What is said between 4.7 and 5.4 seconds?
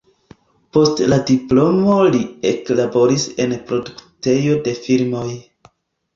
filmoj.